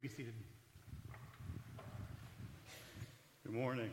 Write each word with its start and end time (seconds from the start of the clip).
Be 0.00 0.06
seated. 0.06 0.32
Good 3.44 3.52
morning. 3.52 3.90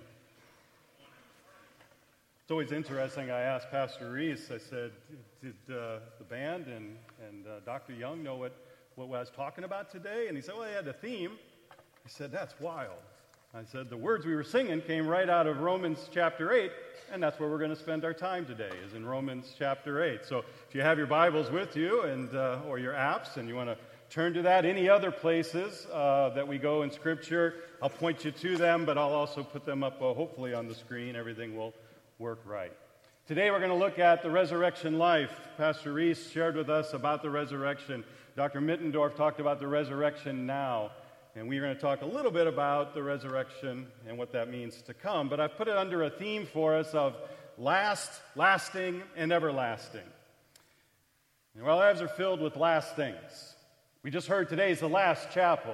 It's 2.43 2.51
always 2.51 2.71
interesting. 2.71 3.31
I 3.31 3.41
asked 3.41 3.71
Pastor 3.71 4.11
Reese, 4.11 4.51
I 4.51 4.59
said, 4.59 4.91
Did 5.41 5.55
uh, 5.67 5.97
the 6.19 6.25
band 6.29 6.67
and, 6.67 6.95
and 7.27 7.47
uh, 7.47 7.59
Dr. 7.65 7.93
Young 7.93 8.21
know 8.21 8.35
what, 8.35 8.55
what 8.93 9.07
I 9.07 9.19
was 9.19 9.31
talking 9.31 9.63
about 9.63 9.89
today? 9.89 10.27
And 10.27 10.37
he 10.37 10.43
said, 10.43 10.53
Well, 10.55 10.67
they 10.67 10.73
had 10.73 10.87
a 10.87 10.93
theme. 10.93 11.31
He 12.03 12.09
said, 12.09 12.31
That's 12.31 12.53
wild. 12.59 13.01
I 13.55 13.63
said, 13.63 13.89
The 13.89 13.97
words 13.97 14.27
we 14.27 14.35
were 14.35 14.43
singing 14.43 14.81
came 14.81 15.07
right 15.07 15.27
out 15.27 15.47
of 15.47 15.61
Romans 15.61 16.07
chapter 16.13 16.53
8, 16.53 16.71
and 17.11 17.23
that's 17.23 17.39
where 17.39 17.49
we're 17.49 17.57
going 17.57 17.71
to 17.71 17.75
spend 17.75 18.05
our 18.05 18.13
time 18.13 18.45
today, 18.45 18.69
is 18.85 18.93
in 18.93 19.07
Romans 19.07 19.55
chapter 19.57 20.03
8. 20.03 20.23
So 20.23 20.45
if 20.69 20.75
you 20.75 20.81
have 20.81 20.99
your 20.99 21.07
Bibles 21.07 21.49
with 21.49 21.75
you 21.75 22.03
and, 22.03 22.35
uh, 22.35 22.59
or 22.67 22.77
your 22.77 22.93
apps 22.93 23.37
and 23.37 23.49
you 23.49 23.55
want 23.55 23.69
to 23.69 23.77
turn 24.09 24.33
to 24.33 24.41
that. 24.43 24.65
Any 24.65 24.89
other 24.89 25.11
places 25.11 25.87
uh, 25.91 26.29
that 26.35 26.47
we 26.47 26.57
go 26.57 26.83
in 26.83 26.91
Scripture, 26.91 27.55
I'll 27.81 27.89
point 27.89 28.25
you 28.25 28.31
to 28.31 28.57
them, 28.57 28.85
but 28.85 28.97
I'll 28.97 29.13
also 29.13 29.43
put 29.43 29.65
them 29.65 29.83
up 29.83 30.01
uh, 30.01 30.13
hopefully 30.13 30.53
on 30.53 30.67
the 30.67 30.75
screen. 30.75 31.15
Everything 31.15 31.55
will 31.55 31.73
work 32.19 32.39
right. 32.45 32.73
Today 33.27 33.49
we're 33.49 33.59
going 33.59 33.71
to 33.71 33.75
look 33.75 33.97
at 33.97 34.21
the 34.21 34.29
resurrection 34.29 34.99
life. 34.99 35.31
Pastor 35.57 35.93
Reese 35.93 36.29
shared 36.29 36.55
with 36.55 36.69
us 36.69 36.93
about 36.93 37.23
the 37.23 37.29
resurrection. 37.29 38.03
Dr. 38.35 38.61
Middendorf 38.61 39.15
talked 39.15 39.39
about 39.39 39.59
the 39.59 39.67
resurrection 39.67 40.45
now. 40.45 40.91
And 41.35 41.49
we're 41.49 41.61
going 41.61 41.75
to 41.75 41.81
talk 41.81 42.01
a 42.01 42.05
little 42.05 42.31
bit 42.31 42.47
about 42.47 42.93
the 42.93 43.03
resurrection 43.03 43.87
and 44.07 44.17
what 44.17 44.31
that 44.33 44.49
means 44.49 44.81
to 44.83 44.93
come. 44.93 45.27
But 45.27 45.39
I've 45.39 45.57
put 45.57 45.67
it 45.67 45.75
under 45.75 46.03
a 46.03 46.09
theme 46.09 46.45
for 46.45 46.75
us 46.75 46.93
of 46.93 47.17
last, 47.57 48.11
lasting, 48.35 49.01
and 49.17 49.33
everlasting. 49.33 50.07
And 51.55 51.65
our 51.65 51.75
lives 51.75 52.01
are 52.01 52.07
filled 52.07 52.41
with 52.41 52.55
last 52.55 52.95
things. 52.95 53.54
We 54.05 54.11
just 54.11 54.27
heard 54.27 54.49
today 54.49 54.69
is 54.69 54.81
the 54.81 54.87
last 54.87 55.31
chapel, 55.31 55.73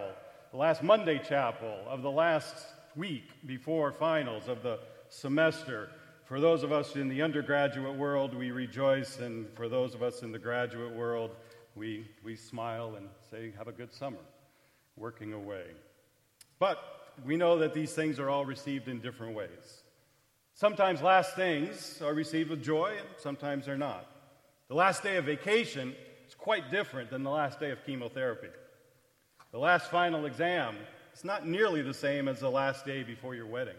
the 0.52 0.58
last 0.58 0.82
Monday 0.82 1.20
chapel 1.20 1.84
of 1.86 2.02
the 2.02 2.10
last 2.10 2.66
week 2.96 3.26
before 3.46 3.92
finals 3.92 4.48
of 4.48 4.64
the 4.64 4.80
semester. 5.10 5.90
For 6.24 6.40
those 6.40 6.64
of 6.64 6.72
us 6.72 6.96
in 6.96 7.10
the 7.10 7.24
undergraduate 7.24 7.94
world, 7.94 8.34
we 8.34 8.52
rejoice, 8.52 9.20
and 9.20 9.54
for 9.54 9.68
those 9.68 9.94
of 9.94 10.02
us 10.02 10.22
in 10.22 10.32
the 10.32 10.40
graduate 10.40 10.96
world, 10.96 11.32
we, 11.76 12.08
we 12.24 12.38
smile 12.38 12.96
and 12.96 13.10
say, 13.30 13.52
Have 13.58 13.68
a 13.68 13.74
good 13.74 13.94
summer, 13.94 14.24
working 14.96 15.34
away. 15.34 15.66
But 16.58 16.78
we 17.26 17.36
know 17.36 17.58
that 17.58 17.74
these 17.74 17.92
things 17.92 18.18
are 18.18 18.30
all 18.30 18.46
received 18.46 18.88
in 18.88 19.02
different 19.02 19.36
ways. 19.36 19.84
Sometimes 20.54 21.02
last 21.02 21.36
things 21.36 22.02
are 22.02 22.14
received 22.14 22.50
with 22.50 22.64
joy, 22.64 22.94
and 22.98 23.10
sometimes 23.18 23.66
they're 23.66 23.78
not. 23.78 24.10
The 24.70 24.76
last 24.76 25.04
day 25.04 25.18
of 25.18 25.26
vacation 25.26 25.94
quite 26.42 26.72
different 26.72 27.10
than 27.10 27.24
the 27.24 27.30
last 27.30 27.60
day 27.60 27.72
of 27.72 27.86
chemotherapy. 27.86 28.50
The 29.52 29.60
last 29.60 29.92
final 29.92 30.26
exam 30.26 30.76
is 31.16 31.24
not 31.24 31.48
nearly 31.48 31.82
the 31.82 31.94
same 31.94 32.28
as 32.28 32.40
the 32.40 32.50
last 32.50 32.86
day 32.86 33.04
before 33.04 33.36
your 33.36 33.46
wedding. 33.46 33.76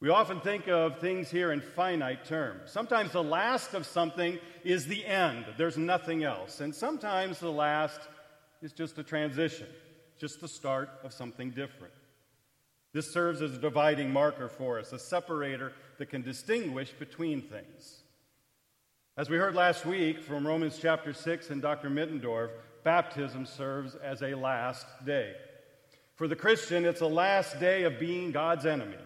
We 0.00 0.08
often 0.08 0.40
think 0.40 0.68
of 0.68 0.98
things 0.98 1.30
here 1.30 1.52
in 1.52 1.60
finite 1.60 2.24
terms. 2.24 2.70
Sometimes 2.70 3.12
the 3.12 3.22
last 3.22 3.74
of 3.74 3.86
something 3.86 4.38
is 4.64 4.86
the 4.86 5.04
end, 5.04 5.44
there's 5.56 5.78
nothing 5.78 6.24
else. 6.24 6.60
And 6.60 6.74
sometimes 6.74 7.38
the 7.38 7.52
last 7.52 8.00
is 8.62 8.72
just 8.72 8.98
a 8.98 9.02
transition, 9.02 9.66
just 10.18 10.40
the 10.40 10.48
start 10.48 10.88
of 11.04 11.12
something 11.12 11.50
different. 11.50 11.92
This 12.92 13.12
serves 13.12 13.42
as 13.42 13.54
a 13.54 13.58
dividing 13.58 14.12
marker 14.12 14.48
for 14.48 14.78
us, 14.78 14.92
a 14.92 14.98
separator 14.98 15.72
that 15.98 16.10
can 16.10 16.22
distinguish 16.22 16.90
between 16.92 17.42
things. 17.42 18.03
As 19.16 19.30
we 19.30 19.36
heard 19.36 19.54
last 19.54 19.86
week 19.86 20.24
from 20.24 20.44
Romans 20.44 20.76
chapter 20.82 21.12
6 21.12 21.50
and 21.50 21.62
Dr. 21.62 21.88
Middendorf, 21.88 22.50
baptism 22.82 23.46
serves 23.46 23.94
as 23.94 24.22
a 24.22 24.34
last 24.34 24.86
day. 25.06 25.34
For 26.16 26.26
the 26.26 26.34
Christian, 26.34 26.84
it's 26.84 27.00
a 27.00 27.06
last 27.06 27.60
day 27.60 27.84
of 27.84 28.00
being 28.00 28.32
God's 28.32 28.66
enemy. 28.66 28.96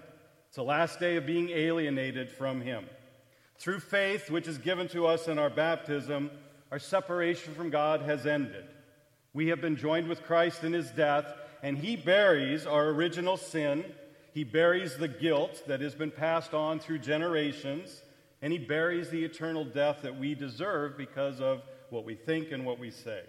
It's 0.48 0.56
a 0.56 0.62
last 0.62 0.98
day 0.98 1.16
of 1.16 1.26
being 1.26 1.50
alienated 1.50 2.30
from 2.32 2.62
Him. 2.62 2.86
Through 3.58 3.80
faith, 3.80 4.30
which 4.30 4.48
is 4.48 4.56
given 4.56 4.88
to 4.88 5.06
us 5.06 5.28
in 5.28 5.38
our 5.38 5.50
baptism, 5.50 6.30
our 6.72 6.78
separation 6.78 7.54
from 7.54 7.68
God 7.68 8.00
has 8.00 8.26
ended. 8.26 8.64
We 9.34 9.48
have 9.48 9.60
been 9.60 9.76
joined 9.76 10.08
with 10.08 10.22
Christ 10.22 10.64
in 10.64 10.72
His 10.72 10.90
death, 10.90 11.26
and 11.62 11.76
He 11.76 11.96
buries 11.96 12.66
our 12.66 12.88
original 12.88 13.36
sin. 13.36 13.84
He 14.32 14.44
buries 14.44 14.96
the 14.96 15.08
guilt 15.08 15.64
that 15.66 15.82
has 15.82 15.94
been 15.94 16.10
passed 16.10 16.54
on 16.54 16.78
through 16.78 17.00
generations 17.00 18.00
and 18.42 18.52
he 18.52 18.58
buries 18.58 19.10
the 19.10 19.24
eternal 19.24 19.64
death 19.64 20.02
that 20.02 20.18
we 20.18 20.34
deserve 20.34 20.96
because 20.96 21.40
of 21.40 21.62
what 21.90 22.04
we 22.04 22.14
think 22.14 22.52
and 22.52 22.64
what 22.64 22.78
we 22.78 22.90
say. 22.90 23.22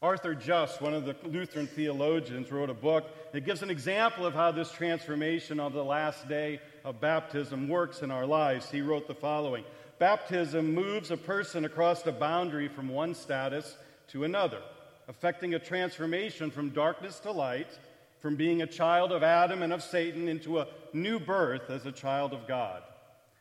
Arthur 0.00 0.34
Just, 0.34 0.80
one 0.80 0.94
of 0.94 1.04
the 1.04 1.16
Lutheran 1.24 1.66
theologians, 1.66 2.52
wrote 2.52 2.70
a 2.70 2.74
book 2.74 3.32
that 3.32 3.44
gives 3.44 3.62
an 3.62 3.70
example 3.70 4.24
of 4.24 4.34
how 4.34 4.52
this 4.52 4.70
transformation 4.70 5.58
of 5.58 5.72
the 5.72 5.82
last 5.82 6.28
day 6.28 6.60
of 6.84 7.00
baptism 7.00 7.68
works 7.68 8.02
in 8.02 8.12
our 8.12 8.24
lives. 8.24 8.70
He 8.70 8.80
wrote 8.80 9.08
the 9.08 9.14
following 9.14 9.64
Baptism 9.98 10.72
moves 10.72 11.10
a 11.10 11.16
person 11.16 11.64
across 11.64 12.02
the 12.02 12.12
boundary 12.12 12.68
from 12.68 12.88
one 12.88 13.12
status 13.12 13.76
to 14.08 14.22
another, 14.22 14.62
affecting 15.08 15.54
a 15.54 15.58
transformation 15.58 16.52
from 16.52 16.70
darkness 16.70 17.18
to 17.20 17.32
light, 17.32 17.76
from 18.20 18.36
being 18.36 18.62
a 18.62 18.66
child 18.66 19.10
of 19.10 19.24
Adam 19.24 19.62
and 19.62 19.72
of 19.72 19.82
Satan 19.82 20.28
into 20.28 20.60
a 20.60 20.68
new 20.92 21.18
birth 21.18 21.70
as 21.70 21.86
a 21.86 21.92
child 21.92 22.32
of 22.32 22.46
God. 22.46 22.82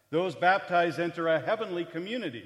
Those 0.10 0.36
baptized 0.36 1.00
enter 1.00 1.28
a 1.28 1.40
heavenly 1.40 1.86
community 1.86 2.46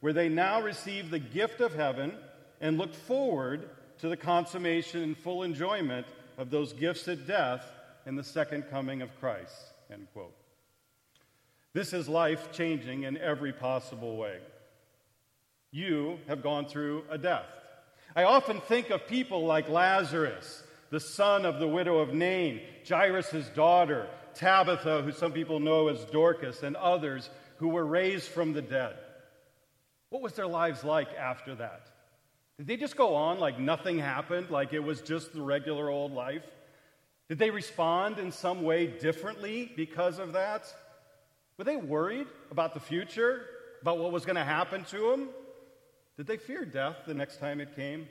where 0.00 0.12
they 0.12 0.28
now 0.28 0.60
receive 0.60 1.10
the 1.10 1.18
gift 1.18 1.60
of 1.60 1.74
heaven 1.74 2.14
and 2.60 2.78
look 2.78 2.94
forward 2.94 3.68
to 3.98 4.08
the 4.08 4.16
consummation 4.16 5.02
and 5.02 5.16
full 5.16 5.42
enjoyment 5.42 6.06
of 6.38 6.50
those 6.50 6.72
gifts 6.72 7.06
at 7.08 7.26
death 7.26 7.64
and 8.06 8.18
the 8.18 8.24
second 8.24 8.64
coming 8.70 9.02
of 9.02 9.20
Christ. 9.20 9.54
End 9.90 10.08
quote. 10.12 10.34
This 11.74 11.92
is 11.92 12.08
life 12.08 12.50
changing 12.52 13.04
in 13.04 13.16
every 13.16 13.52
possible 13.52 14.16
way. 14.16 14.38
You 15.70 16.18
have 16.28 16.42
gone 16.42 16.66
through 16.66 17.04
a 17.10 17.16
death. 17.16 17.46
I 18.14 18.24
often 18.24 18.60
think 18.60 18.90
of 18.90 19.06
people 19.06 19.46
like 19.46 19.68
Lazarus, 19.68 20.62
the 20.90 21.00
son 21.00 21.46
of 21.46 21.58
the 21.58 21.68
widow 21.68 21.98
of 21.98 22.12
Nain, 22.12 22.60
Jairus' 22.86 23.48
daughter, 23.54 24.08
Tabitha, 24.34 25.02
who 25.02 25.12
some 25.12 25.32
people 25.32 25.60
know 25.60 25.88
as 25.88 26.04
Dorcas, 26.06 26.62
and 26.62 26.76
others 26.76 27.28
who 27.58 27.68
were 27.68 27.84
raised 27.84 28.28
from 28.28 28.52
the 28.52 28.62
dead. 28.62 28.96
What 30.08 30.22
was 30.22 30.34
their 30.34 30.46
lives 30.46 30.84
like 30.84 31.08
after 31.16 31.54
that? 31.54 31.86
Did 32.58 32.66
they 32.66 32.76
just 32.76 32.96
go 32.96 33.14
on 33.14 33.38
like 33.38 33.58
nothing 33.58 33.98
happened, 33.98 34.50
like 34.50 34.72
it 34.72 34.80
was 34.84 35.00
just 35.00 35.32
the 35.32 35.42
regular 35.42 35.88
old 35.88 36.12
life? 36.12 36.44
Did 37.28 37.38
they 37.38 37.50
respond 37.50 38.18
in 38.18 38.30
some 38.30 38.62
way 38.62 38.86
differently 38.86 39.72
because 39.74 40.18
of 40.18 40.34
that? 40.34 40.66
Were 41.56 41.64
they 41.64 41.76
worried 41.76 42.26
about 42.50 42.74
the 42.74 42.80
future, 42.80 43.46
about 43.80 43.98
what 43.98 44.12
was 44.12 44.24
going 44.24 44.36
to 44.36 44.44
happen 44.44 44.84
to 44.86 45.10
them? 45.10 45.28
Did 46.16 46.26
they 46.26 46.36
fear 46.36 46.64
death 46.64 46.96
the 47.06 47.14
next 47.14 47.38
time 47.38 47.60
it 47.60 47.74
came? 47.74 48.08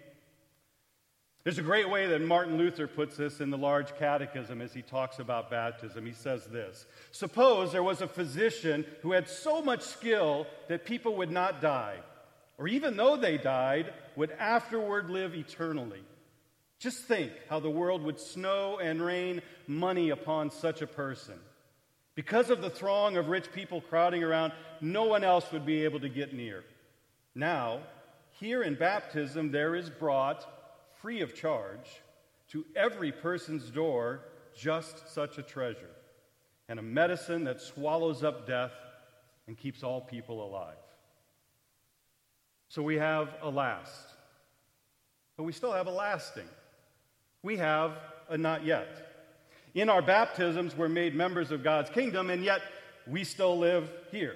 There's 1.43 1.57
a 1.57 1.63
great 1.63 1.89
way 1.89 2.05
that 2.07 2.21
Martin 2.21 2.57
Luther 2.57 2.85
puts 2.85 3.17
this 3.17 3.41
in 3.41 3.49
the 3.49 3.57
large 3.57 3.95
catechism 3.97 4.61
as 4.61 4.73
he 4.73 4.83
talks 4.83 5.17
about 5.17 5.49
baptism. 5.49 6.05
He 6.05 6.13
says 6.13 6.45
this 6.45 6.85
Suppose 7.11 7.71
there 7.71 7.81
was 7.81 8.01
a 8.01 8.07
physician 8.07 8.85
who 9.01 9.11
had 9.11 9.27
so 9.27 9.61
much 9.61 9.81
skill 9.81 10.45
that 10.67 10.85
people 10.85 11.15
would 11.17 11.31
not 11.31 11.61
die, 11.61 11.97
or 12.59 12.67
even 12.67 12.95
though 12.95 13.17
they 13.17 13.37
died, 13.37 13.91
would 14.15 14.31
afterward 14.31 15.09
live 15.09 15.33
eternally. 15.33 16.03
Just 16.77 17.05
think 17.05 17.31
how 17.49 17.59
the 17.59 17.69
world 17.69 18.03
would 18.03 18.19
snow 18.19 18.79
and 18.79 19.01
rain 19.01 19.41
money 19.67 20.09
upon 20.09 20.51
such 20.51 20.81
a 20.81 20.87
person. 20.87 21.35
Because 22.13 22.49
of 22.49 22.61
the 22.61 22.69
throng 22.69 23.17
of 23.17 23.29
rich 23.29 23.51
people 23.51 23.81
crowding 23.81 24.23
around, 24.23 24.53
no 24.79 25.03
one 25.03 25.23
else 25.23 25.51
would 25.51 25.65
be 25.65 25.85
able 25.85 25.99
to 26.01 26.09
get 26.09 26.33
near. 26.33 26.63
Now, 27.33 27.79
here 28.39 28.63
in 28.63 28.75
baptism, 28.75 29.51
there 29.51 29.75
is 29.75 29.89
brought 29.89 30.45
free 31.01 31.21
of 31.21 31.33
charge 31.33 32.01
to 32.49 32.65
every 32.75 33.11
person's 33.11 33.69
door 33.69 34.21
just 34.55 35.09
such 35.09 35.37
a 35.37 35.41
treasure 35.41 35.89
and 36.69 36.79
a 36.79 36.81
medicine 36.81 37.43
that 37.45 37.59
swallows 37.59 38.23
up 38.23 38.45
death 38.45 38.73
and 39.47 39.57
keeps 39.57 39.83
all 39.83 40.01
people 40.01 40.45
alive. 40.45 40.75
So 42.69 42.81
we 42.81 42.95
have 42.97 43.29
a 43.41 43.49
last, 43.49 44.13
but 45.37 45.43
we 45.43 45.51
still 45.51 45.73
have 45.73 45.87
a 45.87 45.91
lasting. 45.91 46.47
We 47.43 47.57
have 47.57 47.97
a 48.29 48.37
not 48.37 48.63
yet. 48.65 49.07
In 49.73 49.89
our 49.89 50.01
baptisms, 50.01 50.77
we're 50.77 50.89
made 50.89 51.15
members 51.15 51.51
of 51.51 51.63
God's 51.63 51.89
kingdom, 51.89 52.29
and 52.29 52.43
yet 52.43 52.61
we 53.07 53.23
still 53.23 53.57
live 53.57 53.89
here. 54.11 54.35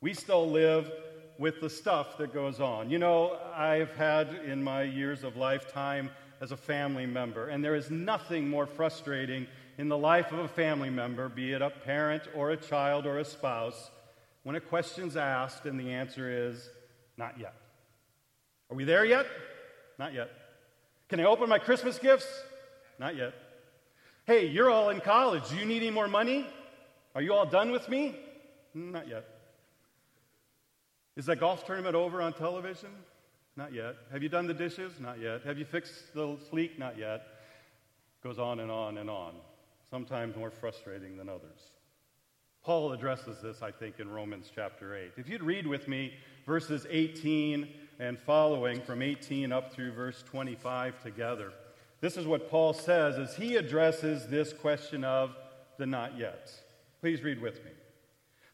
We 0.00 0.14
still 0.14 0.48
live 0.50 0.90
with 1.38 1.60
the 1.60 1.70
stuff 1.70 2.18
that 2.18 2.32
goes 2.32 2.60
on. 2.60 2.90
You 2.90 2.98
know, 2.98 3.38
I've 3.54 3.94
had 3.94 4.28
in 4.46 4.62
my 4.62 4.82
years 4.82 5.24
of 5.24 5.36
lifetime 5.36 6.10
as 6.40 6.52
a 6.52 6.56
family 6.56 7.06
member, 7.06 7.48
and 7.48 7.64
there 7.64 7.74
is 7.74 7.90
nothing 7.90 8.48
more 8.48 8.66
frustrating 8.66 9.46
in 9.78 9.88
the 9.88 9.98
life 9.98 10.32
of 10.32 10.38
a 10.38 10.48
family 10.48 10.90
member, 10.90 11.28
be 11.28 11.52
it 11.52 11.62
a 11.62 11.70
parent 11.70 12.22
or 12.34 12.50
a 12.50 12.56
child 12.56 13.06
or 13.06 13.18
a 13.18 13.24
spouse, 13.24 13.90
when 14.44 14.54
a 14.54 14.60
question's 14.60 15.16
asked 15.16 15.64
and 15.64 15.80
the 15.80 15.90
answer 15.92 16.48
is, 16.48 16.68
not 17.16 17.38
yet. 17.38 17.54
Are 18.70 18.76
we 18.76 18.84
there 18.84 19.04
yet? 19.04 19.26
Not 19.98 20.14
yet. 20.14 20.30
Can 21.08 21.20
I 21.20 21.24
open 21.24 21.48
my 21.48 21.58
Christmas 21.58 21.98
gifts? 21.98 22.26
Not 22.98 23.16
yet. 23.16 23.34
Hey, 24.26 24.46
you're 24.46 24.70
all 24.70 24.90
in 24.90 25.00
college. 25.00 25.48
Do 25.50 25.56
you 25.56 25.64
need 25.64 25.82
any 25.82 25.90
more 25.90 26.08
money? 26.08 26.46
Are 27.14 27.22
you 27.22 27.34
all 27.34 27.46
done 27.46 27.70
with 27.70 27.88
me? 27.88 28.16
Not 28.74 29.08
yet. 29.08 29.33
Is 31.16 31.26
that 31.26 31.40
golf 31.40 31.64
tournament 31.64 31.94
over 31.94 32.20
on 32.20 32.32
television? 32.32 32.90
Not 33.56 33.72
yet. 33.72 33.94
Have 34.12 34.22
you 34.22 34.28
done 34.28 34.46
the 34.46 34.54
dishes? 34.54 34.98
Not 34.98 35.20
yet. 35.20 35.42
Have 35.44 35.58
you 35.58 35.64
fixed 35.64 36.12
the 36.14 36.36
leak? 36.50 36.78
Not 36.78 36.98
yet. 36.98 37.26
Goes 38.22 38.38
on 38.38 38.60
and 38.60 38.70
on 38.70 38.98
and 38.98 39.08
on, 39.08 39.34
sometimes 39.90 40.34
more 40.34 40.50
frustrating 40.50 41.16
than 41.16 41.28
others. 41.28 41.60
Paul 42.64 42.92
addresses 42.92 43.42
this, 43.42 43.62
I 43.62 43.70
think, 43.70 44.00
in 44.00 44.08
Romans 44.08 44.50
chapter 44.52 44.96
8. 44.96 45.12
If 45.18 45.28
you'd 45.28 45.42
read 45.42 45.66
with 45.66 45.86
me 45.86 46.14
verses 46.46 46.86
18 46.88 47.68
and 48.00 48.18
following, 48.18 48.80
from 48.80 49.02
18 49.02 49.52
up 49.52 49.72
through 49.72 49.92
verse 49.92 50.24
25 50.26 51.02
together, 51.02 51.52
this 52.00 52.16
is 52.16 52.26
what 52.26 52.50
Paul 52.50 52.72
says 52.72 53.18
as 53.18 53.36
he 53.36 53.56
addresses 53.56 54.26
this 54.26 54.52
question 54.52 55.04
of 55.04 55.36
the 55.78 55.86
not 55.86 56.18
yet. 56.18 56.50
Please 57.00 57.22
read 57.22 57.40
with 57.40 57.62
me. 57.64 57.70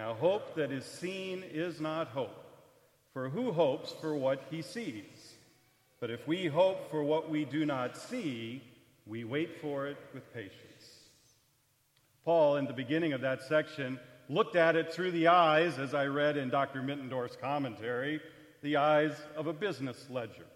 Now, 0.00 0.14
hope 0.14 0.54
that 0.54 0.72
is 0.72 0.86
seen 0.86 1.44
is 1.52 1.78
not 1.78 2.08
hope, 2.08 2.42
for 3.12 3.28
who 3.28 3.52
hopes 3.52 3.94
for 4.00 4.14
what 4.14 4.42
he 4.50 4.62
sees? 4.62 5.34
But 6.00 6.08
if 6.08 6.26
we 6.26 6.46
hope 6.46 6.90
for 6.90 7.04
what 7.04 7.28
we 7.28 7.44
do 7.44 7.66
not 7.66 7.98
see, 7.98 8.62
we 9.06 9.24
wait 9.24 9.60
for 9.60 9.88
it 9.88 9.98
with 10.14 10.32
patience. 10.32 11.10
Paul, 12.24 12.56
in 12.56 12.64
the 12.64 12.72
beginning 12.72 13.12
of 13.12 13.20
that 13.20 13.42
section, 13.42 14.00
looked 14.30 14.56
at 14.56 14.74
it 14.74 14.90
through 14.90 15.10
the 15.10 15.28
eyes, 15.28 15.78
as 15.78 15.92
I 15.92 16.06
read 16.06 16.38
in 16.38 16.48
Dr. 16.48 16.80
Middendorf's 16.80 17.36
commentary, 17.36 18.22
the 18.62 18.78
eyes 18.78 19.12
of 19.36 19.48
a 19.48 19.52
business 19.52 20.06
ledger. 20.08 20.46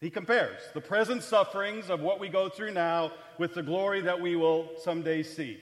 He 0.00 0.10
compares 0.10 0.60
the 0.74 0.80
present 0.80 1.24
sufferings 1.24 1.90
of 1.90 1.98
what 1.98 2.20
we 2.20 2.28
go 2.28 2.48
through 2.48 2.70
now 2.70 3.10
with 3.36 3.54
the 3.54 3.64
glory 3.64 4.02
that 4.02 4.20
we 4.20 4.36
will 4.36 4.70
someday 4.84 5.24
see. 5.24 5.58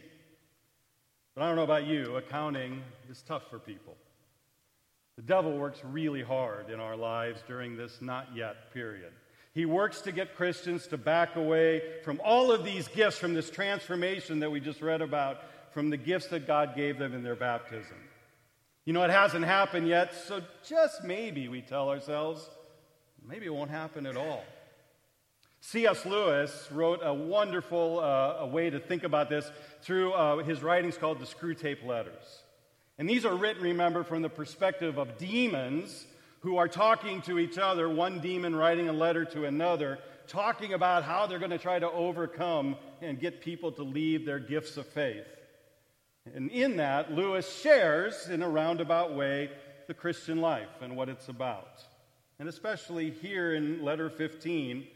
But 1.37 1.43
I 1.43 1.49
don't 1.49 1.57
know 1.57 1.65
about 1.65 1.87
you, 1.87 2.17
accounting 2.17 2.83
is 3.11 3.21
tough 3.21 3.51
for 3.51 3.59
people. 3.59 3.95
The 5.17 5.23
devil 5.23 5.59
works 5.59 5.81
really 5.85 6.23
hard 6.23 6.71
in 6.71 6.81
our 6.81 6.97
lives 6.97 7.43
during 7.47 7.77
this 7.77 8.01
not 8.01 8.29
yet 8.35 8.73
period. 8.73 9.13
He 9.53 9.67
works 9.67 10.01
to 10.03 10.13
get 10.13 10.35
Christians 10.35 10.87
to 10.87 10.97
back 10.97 11.37
away 11.37 12.01
from 12.05 12.23
all 12.25 12.51
of 12.51 12.65
these 12.65 12.89
gifts, 12.89 13.19
from 13.19 13.35
this 13.35 13.51
transformation 13.51 14.41
that 14.41 14.51
we 14.51 14.61
just 14.61 14.81
read 14.81 15.03
about, 15.03 15.43
from 15.73 15.91
the 15.91 15.99
gifts 15.99 16.29
that 16.29 16.47
God 16.47 16.75
gave 16.75 16.99
them 16.99 17.13
in 17.13 17.23
their 17.23 17.37
baptism. 17.37 17.99
You 18.87 18.95
know, 18.95 19.03
it 19.03 19.11
hasn't 19.11 19.45
happened 19.45 19.89
yet, 19.89 20.15
so 20.15 20.41
just 20.67 21.05
maybe 21.05 21.49
we 21.49 21.61
tell 21.61 21.91
ourselves, 21.91 22.49
maybe 23.27 23.45
it 23.45 23.55
won't 23.55 23.71
happen 23.71 24.07
at 24.07 24.17
all. 24.17 24.43
C.S. 25.71 26.07
Lewis 26.07 26.69
wrote 26.71 27.01
a 27.03 27.13
wonderful 27.13 27.99
uh, 27.99 28.37
a 28.39 28.47
way 28.47 28.71
to 28.71 28.79
think 28.79 29.03
about 29.03 29.29
this 29.29 29.51
through 29.83 30.13
uh, 30.13 30.45
his 30.45 30.63
writings 30.63 30.97
called 30.97 31.19
the 31.19 31.25
Screwtape 31.25 31.85
Letters. 31.85 32.45
And 32.99 33.11
these 33.11 33.25
are 33.25 33.35
written, 33.35 33.65
remember, 33.65 34.05
from 34.05 34.23
the 34.23 34.29
perspective 34.29 34.97
of 34.97 35.19
demons 35.19 36.07
who 36.39 36.57
are 36.57 36.69
talking 36.69 37.21
to 37.23 37.41
each 37.41 37.59
other, 37.59 37.89
one 37.89 38.21
demon 38.21 38.55
writing 38.55 38.89
a 38.89 38.93
letter 38.93 39.25
to 39.25 39.47
another, 39.47 39.99
talking 40.29 40.73
about 40.73 41.03
how 41.03 41.27
they're 41.27 41.41
going 41.41 41.51
to 41.51 41.59
try 41.59 41.81
to 41.81 41.91
overcome 41.91 42.77
and 43.03 43.19
get 43.19 43.41
people 43.41 43.73
to 43.73 43.83
leave 43.83 44.25
their 44.25 44.39
gifts 44.39 44.77
of 44.77 44.87
faith. 44.87 45.27
And 46.33 46.49
in 46.53 46.77
that, 46.77 47.13
Lewis 47.13 47.53
shares, 47.61 48.29
in 48.29 48.41
a 48.45 48.49
roundabout 48.49 49.17
way, 49.17 49.51
the 49.89 49.95
Christian 49.95 50.41
life 50.41 50.81
and 50.81 50.97
what 50.97 51.09
it's 51.09 51.29
about. 51.29 51.83
And 52.39 52.49
especially 52.49 53.11
here 53.11 53.53
in 53.53 53.83
letter 53.83 54.09
15, 54.09 54.87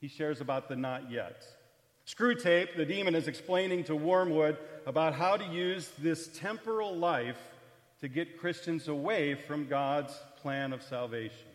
he 0.00 0.08
shares 0.08 0.40
about 0.40 0.68
the 0.68 0.76
not 0.76 1.10
yet. 1.10 1.44
Screwtape, 2.06 2.76
the 2.76 2.86
demon, 2.86 3.14
is 3.14 3.28
explaining 3.28 3.84
to 3.84 3.94
Wormwood 3.94 4.56
about 4.86 5.14
how 5.14 5.36
to 5.36 5.44
use 5.44 5.90
this 5.98 6.28
temporal 6.34 6.96
life 6.96 7.38
to 8.00 8.08
get 8.08 8.38
Christians 8.38 8.88
away 8.88 9.34
from 9.34 9.66
God's 9.66 10.18
plan 10.40 10.72
of 10.72 10.82
salvation. 10.82 11.46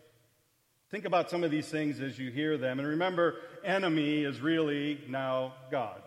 Think 0.91 1.05
about 1.05 1.29
some 1.29 1.43
of 1.43 1.51
these 1.51 1.67
things 1.67 1.99
as 1.99 2.19
you 2.19 2.29
hear 2.29 2.57
them. 2.57 2.79
And 2.79 2.87
remember, 2.87 3.35
enemy 3.63 4.23
is 4.23 4.39
really 4.39 5.01
now 5.09 5.53
God. 5.71 6.01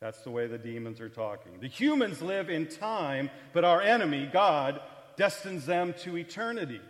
That's 0.00 0.20
the 0.22 0.30
way 0.30 0.46
the 0.46 0.58
demons 0.58 1.00
are 1.00 1.08
talking. 1.08 1.60
The 1.60 1.68
humans 1.68 2.22
live 2.22 2.48
in 2.50 2.66
time, 2.66 3.30
but 3.52 3.64
our 3.64 3.80
enemy, 3.80 4.28
God, 4.32 4.80
destines 5.16 5.66
them 5.66 5.94
to 6.00 6.16
eternity. 6.16 6.80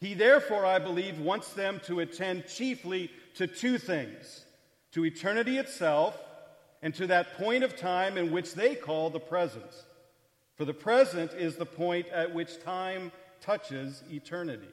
He 0.00 0.14
therefore, 0.14 0.66
I 0.66 0.78
believe, 0.78 1.18
wants 1.20 1.52
them 1.52 1.80
to 1.84 2.00
attend 2.00 2.46
chiefly 2.46 3.10
to 3.36 3.46
two 3.46 3.78
things 3.78 4.44
to 4.92 5.04
eternity 5.04 5.58
itself 5.58 6.18
and 6.82 6.94
to 6.94 7.06
that 7.06 7.36
point 7.36 7.64
of 7.64 7.76
time 7.76 8.16
in 8.16 8.32
which 8.32 8.54
they 8.54 8.74
call 8.74 9.10
the 9.10 9.20
present. 9.20 9.70
For 10.56 10.64
the 10.64 10.74
present 10.74 11.32
is 11.34 11.56
the 11.56 11.66
point 11.66 12.08
at 12.08 12.34
which 12.34 12.62
time 12.62 13.12
touches 13.40 14.02
eternity. 14.10 14.68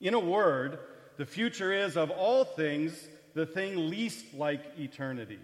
In 0.00 0.14
a 0.14 0.18
word, 0.18 0.78
the 1.16 1.26
future 1.26 1.72
is, 1.72 1.96
of 1.96 2.10
all 2.10 2.44
things, 2.44 3.08
the 3.34 3.46
thing 3.46 3.90
least 3.90 4.34
like 4.34 4.62
eternity. 4.78 5.38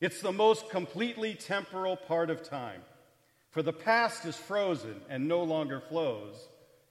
It's 0.00 0.20
the 0.20 0.32
most 0.32 0.68
completely 0.70 1.34
temporal 1.34 1.96
part 1.96 2.30
of 2.30 2.42
time. 2.42 2.80
For 3.50 3.62
the 3.62 3.72
past 3.72 4.24
is 4.24 4.36
frozen 4.36 5.00
and 5.08 5.28
no 5.28 5.42
longer 5.44 5.80
flows, 5.80 6.48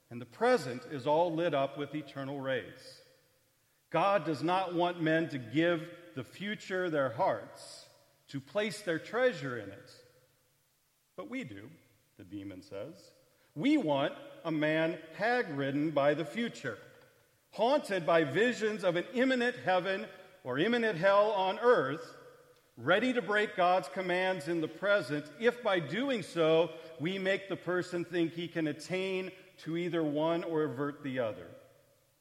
and 0.09 0.21
the 0.21 0.25
present 0.25 0.83
is 0.91 1.07
all 1.07 1.33
lit 1.33 1.53
up 1.53 1.77
with 1.77 1.95
eternal 1.95 2.39
rays. 2.39 3.00
God 3.91 4.25
does 4.25 4.41
not 4.41 4.73
want 4.73 5.01
men 5.01 5.27
to 5.29 5.37
give 5.37 5.87
the 6.15 6.23
future 6.23 6.89
their 6.89 7.09
hearts, 7.09 7.87
to 8.29 8.39
place 8.39 8.81
their 8.81 8.99
treasure 8.99 9.57
in 9.57 9.69
it. 9.69 9.91
But 11.17 11.29
we 11.29 11.43
do, 11.43 11.69
the 12.17 12.23
demon 12.23 12.61
says. 12.61 12.95
We 13.53 13.75
want 13.75 14.13
a 14.45 14.51
man 14.51 14.97
hag 15.17 15.49
ridden 15.49 15.91
by 15.91 16.13
the 16.13 16.23
future, 16.23 16.77
haunted 17.51 18.05
by 18.05 18.23
visions 18.23 18.85
of 18.85 18.95
an 18.95 19.03
imminent 19.13 19.57
heaven 19.57 20.05
or 20.45 20.57
imminent 20.57 20.97
hell 20.97 21.31
on 21.31 21.59
earth, 21.59 22.15
ready 22.77 23.11
to 23.11 23.21
break 23.21 23.57
God's 23.57 23.89
commands 23.89 24.47
in 24.47 24.61
the 24.61 24.69
present, 24.69 25.25
if 25.37 25.61
by 25.61 25.81
doing 25.81 26.23
so 26.23 26.69
we 27.01 27.19
make 27.19 27.49
the 27.49 27.57
person 27.57 28.05
think 28.05 28.33
he 28.33 28.47
can 28.47 28.67
attain 28.67 29.31
to 29.59 29.75
either 29.75 30.01
one 30.01 30.45
or 30.45 30.63
avert 30.63 31.03
the 31.03 31.19
other 31.19 31.47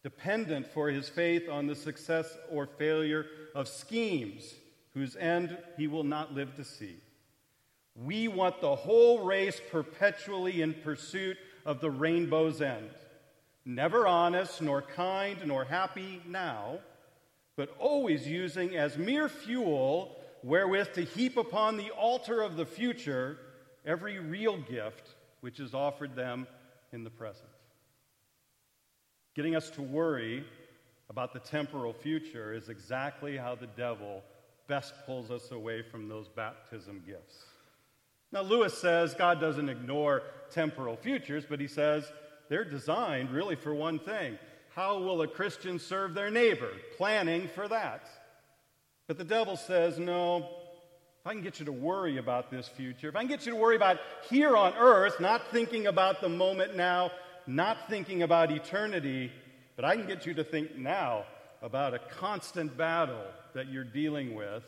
dependent 0.02 0.66
for 0.66 0.88
his 0.88 1.08
faith 1.08 1.48
on 1.48 1.66
the 1.66 1.74
success 1.74 2.36
or 2.50 2.66
failure 2.66 3.26
of 3.54 3.68
schemes 3.68 4.54
whose 4.94 5.16
end 5.16 5.56
he 5.76 5.86
will 5.86 6.04
not 6.04 6.34
live 6.34 6.54
to 6.56 6.64
see. 6.64 6.96
We 7.94 8.28
want 8.28 8.60
the 8.60 8.74
whole 8.74 9.24
race 9.24 9.60
perpetually 9.70 10.62
in 10.62 10.74
pursuit 10.74 11.36
of 11.66 11.80
the 11.80 11.90
rainbow's 11.90 12.62
end, 12.62 12.90
never 13.64 14.06
honest, 14.06 14.62
nor 14.62 14.80
kind, 14.80 15.36
nor 15.44 15.64
happy 15.64 16.22
now, 16.26 16.78
but 17.56 17.74
always 17.78 18.26
using 18.26 18.76
as 18.76 18.96
mere 18.96 19.28
fuel 19.28 20.16
wherewith 20.42 20.94
to 20.94 21.02
heap 21.02 21.36
upon 21.36 21.76
the 21.76 21.90
altar 21.90 22.40
of 22.40 22.56
the 22.56 22.64
future 22.64 23.36
every 23.84 24.18
real 24.18 24.56
gift 24.56 25.14
which 25.40 25.60
is 25.60 25.74
offered 25.74 26.14
them 26.14 26.46
in 26.92 27.04
the 27.04 27.10
present. 27.10 27.49
Getting 29.34 29.54
us 29.54 29.70
to 29.70 29.82
worry 29.82 30.44
about 31.08 31.32
the 31.32 31.38
temporal 31.38 31.92
future 31.92 32.52
is 32.52 32.68
exactly 32.68 33.36
how 33.36 33.54
the 33.54 33.66
devil 33.66 34.22
best 34.66 34.94
pulls 35.06 35.30
us 35.30 35.50
away 35.50 35.82
from 35.82 36.08
those 36.08 36.28
baptism 36.28 37.02
gifts. 37.06 37.44
Now, 38.32 38.42
Lewis 38.42 38.76
says 38.76 39.14
God 39.14 39.40
doesn't 39.40 39.68
ignore 39.68 40.22
temporal 40.50 40.96
futures, 40.96 41.44
but 41.48 41.60
he 41.60 41.66
says 41.66 42.10
they're 42.48 42.64
designed 42.64 43.30
really 43.30 43.56
for 43.56 43.74
one 43.74 43.98
thing 43.98 44.38
how 44.74 44.98
will 44.98 45.20
a 45.22 45.26
Christian 45.26 45.80
serve 45.80 46.14
their 46.14 46.30
neighbor? 46.30 46.70
Planning 46.96 47.48
for 47.48 47.66
that. 47.66 48.08
But 49.08 49.18
the 49.18 49.24
devil 49.24 49.56
says, 49.56 49.98
no, 49.98 50.38
if 50.38 51.26
I 51.26 51.32
can 51.32 51.42
get 51.42 51.58
you 51.58 51.66
to 51.66 51.72
worry 51.72 52.18
about 52.18 52.50
this 52.52 52.68
future, 52.68 53.08
if 53.08 53.16
I 53.16 53.20
can 53.20 53.28
get 53.28 53.44
you 53.44 53.52
to 53.52 53.58
worry 53.58 53.74
about 53.74 53.98
here 54.28 54.56
on 54.56 54.72
earth, 54.74 55.18
not 55.18 55.50
thinking 55.50 55.88
about 55.88 56.20
the 56.20 56.28
moment 56.28 56.76
now, 56.76 57.10
not 57.46 57.88
thinking 57.88 58.22
about 58.22 58.50
eternity, 58.50 59.30
but 59.76 59.84
I 59.84 59.96
can 59.96 60.06
get 60.06 60.26
you 60.26 60.34
to 60.34 60.44
think 60.44 60.76
now 60.76 61.24
about 61.62 61.94
a 61.94 61.98
constant 61.98 62.76
battle 62.76 63.24
that 63.54 63.68
you're 63.68 63.84
dealing 63.84 64.34
with, 64.34 64.64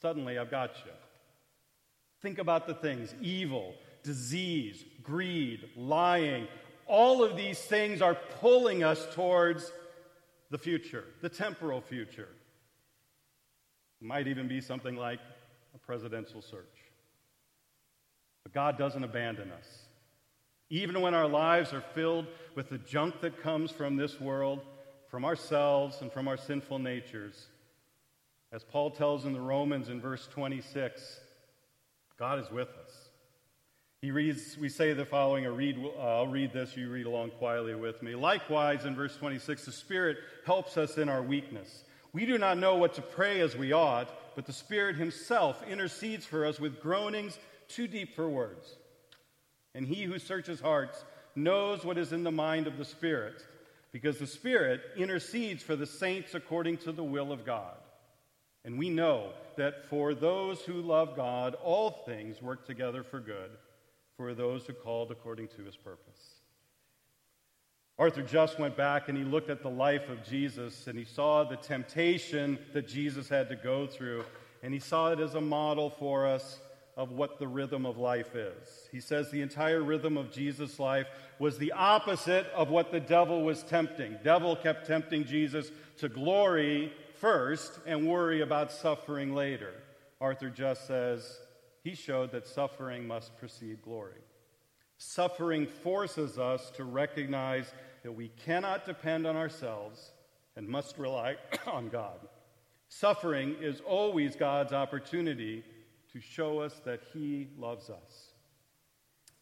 suddenly 0.00 0.38
I've 0.38 0.50
got 0.50 0.76
you. 0.84 0.92
Think 2.20 2.38
about 2.38 2.66
the 2.66 2.74
things 2.74 3.14
evil, 3.20 3.74
disease, 4.02 4.84
greed, 5.02 5.68
lying, 5.76 6.46
all 6.86 7.22
of 7.22 7.36
these 7.36 7.58
things 7.58 8.02
are 8.02 8.14
pulling 8.40 8.84
us 8.84 9.06
towards 9.14 9.72
the 10.50 10.58
future, 10.58 11.04
the 11.20 11.28
temporal 11.28 11.80
future. 11.80 12.28
It 14.00 14.06
might 14.06 14.26
even 14.28 14.48
be 14.48 14.60
something 14.60 14.96
like 14.96 15.20
a 15.74 15.78
presidential 15.78 16.42
search. 16.42 16.66
But 18.42 18.52
God 18.52 18.76
doesn't 18.76 19.02
abandon 19.02 19.50
us. 19.52 19.81
Even 20.72 21.02
when 21.02 21.12
our 21.12 21.28
lives 21.28 21.74
are 21.74 21.82
filled 21.82 22.26
with 22.54 22.70
the 22.70 22.78
junk 22.78 23.20
that 23.20 23.42
comes 23.42 23.70
from 23.70 23.96
this 23.96 24.18
world, 24.18 24.62
from 25.10 25.22
ourselves, 25.22 26.00
and 26.00 26.10
from 26.10 26.26
our 26.26 26.38
sinful 26.38 26.78
natures, 26.78 27.48
as 28.50 28.64
Paul 28.64 28.90
tells 28.90 29.26
in 29.26 29.34
the 29.34 29.40
Romans 29.40 29.90
in 29.90 30.00
verse 30.00 30.26
26, 30.32 31.20
God 32.18 32.38
is 32.38 32.50
with 32.50 32.70
us. 32.70 33.10
He 34.00 34.10
reads, 34.10 34.56
we 34.56 34.70
say 34.70 34.94
the 34.94 35.04
following, 35.04 35.44
or 35.44 35.52
read, 35.52 35.76
uh, 35.78 36.00
I'll 36.00 36.26
read 36.26 36.54
this, 36.54 36.74
you 36.74 36.88
read 36.88 37.04
along 37.04 37.32
quietly 37.32 37.74
with 37.74 38.02
me. 38.02 38.14
Likewise, 38.14 38.86
in 38.86 38.94
verse 38.94 39.14
26, 39.18 39.66
the 39.66 39.72
Spirit 39.72 40.16
helps 40.46 40.78
us 40.78 40.96
in 40.96 41.10
our 41.10 41.22
weakness. 41.22 41.84
We 42.14 42.24
do 42.24 42.38
not 42.38 42.56
know 42.56 42.76
what 42.76 42.94
to 42.94 43.02
pray 43.02 43.40
as 43.40 43.54
we 43.54 43.74
ought, 43.74 44.34
but 44.34 44.46
the 44.46 44.54
Spirit 44.54 44.96
Himself 44.96 45.62
intercedes 45.68 46.24
for 46.24 46.46
us 46.46 46.58
with 46.58 46.80
groanings 46.80 47.38
too 47.68 47.86
deep 47.86 48.16
for 48.16 48.26
words. 48.26 48.76
And 49.74 49.86
He 49.86 50.02
who 50.04 50.18
searches 50.18 50.60
hearts 50.60 51.04
knows 51.34 51.84
what 51.84 51.98
is 51.98 52.12
in 52.12 52.24
the 52.24 52.30
mind 52.30 52.66
of 52.66 52.78
the 52.78 52.84
Spirit, 52.84 53.42
because 53.90 54.18
the 54.18 54.26
Spirit 54.26 54.80
intercedes 54.96 55.62
for 55.62 55.76
the 55.76 55.86
saints 55.86 56.34
according 56.34 56.78
to 56.78 56.92
the 56.92 57.04
will 57.04 57.32
of 57.32 57.44
God. 57.44 57.76
And 58.64 58.78
we 58.78 58.90
know 58.90 59.30
that 59.56 59.86
for 59.86 60.14
those 60.14 60.60
who 60.60 60.74
love 60.74 61.16
God, 61.16 61.54
all 61.62 61.90
things 62.06 62.40
work 62.40 62.66
together 62.66 63.02
for 63.02 63.20
good 63.20 63.50
for 64.16 64.34
those 64.34 64.66
who 64.66 64.72
called 64.72 65.10
according 65.10 65.48
to 65.48 65.62
his 65.64 65.76
purpose. 65.76 66.36
Arthur 67.98 68.22
Just 68.22 68.58
went 68.58 68.76
back 68.76 69.08
and 69.08 69.18
he 69.18 69.24
looked 69.24 69.50
at 69.50 69.62
the 69.62 69.70
life 69.70 70.08
of 70.08 70.24
Jesus 70.24 70.86
and 70.86 70.98
he 70.98 71.04
saw 71.04 71.44
the 71.44 71.56
temptation 71.56 72.58
that 72.72 72.88
Jesus 72.88 73.28
had 73.28 73.48
to 73.48 73.56
go 73.56 73.86
through, 73.86 74.24
and 74.62 74.72
he 74.72 74.80
saw 74.80 75.12
it 75.12 75.20
as 75.20 75.34
a 75.34 75.40
model 75.40 75.90
for 75.90 76.26
us 76.26 76.60
of 76.96 77.12
what 77.12 77.38
the 77.38 77.48
rhythm 77.48 77.86
of 77.86 77.96
life 77.96 78.34
is. 78.34 78.88
He 78.90 79.00
says 79.00 79.30
the 79.30 79.40
entire 79.40 79.82
rhythm 79.82 80.16
of 80.16 80.30
Jesus' 80.30 80.78
life 80.78 81.06
was 81.38 81.56
the 81.56 81.72
opposite 81.72 82.46
of 82.54 82.68
what 82.68 82.92
the 82.92 83.00
devil 83.00 83.42
was 83.42 83.62
tempting. 83.62 84.18
Devil 84.22 84.56
kept 84.56 84.86
tempting 84.86 85.24
Jesus 85.24 85.70
to 85.98 86.08
glory 86.08 86.92
first 87.16 87.78
and 87.86 88.06
worry 88.06 88.42
about 88.42 88.70
suffering 88.70 89.34
later. 89.34 89.72
Arthur 90.20 90.50
Just 90.50 90.86
says 90.86 91.38
he 91.82 91.94
showed 91.94 92.30
that 92.32 92.46
suffering 92.46 93.06
must 93.06 93.36
precede 93.38 93.82
glory. 93.82 94.20
Suffering 94.98 95.66
forces 95.66 96.38
us 96.38 96.70
to 96.72 96.84
recognize 96.84 97.72
that 98.02 98.12
we 98.12 98.28
cannot 98.28 98.84
depend 98.84 99.26
on 99.26 99.36
ourselves 99.36 100.12
and 100.56 100.68
must 100.68 100.98
rely 100.98 101.36
on 101.66 101.88
God. 101.88 102.20
Suffering 102.88 103.56
is 103.60 103.80
always 103.80 104.36
God's 104.36 104.72
opportunity 104.72 105.64
to 106.12 106.20
show 106.20 106.60
us 106.60 106.80
that 106.84 107.00
He 107.12 107.48
loves 107.58 107.90
us. 107.90 108.32